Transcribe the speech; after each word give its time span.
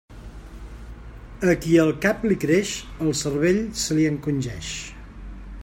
A 1.51 1.53
qui 1.65 1.75
el 1.83 1.91
cap 2.05 2.25
li 2.31 2.37
creix, 2.45 2.71
el 3.07 3.13
cervell 3.21 3.61
se 3.83 3.99
li 3.99 4.09
encongeix. 4.15 4.73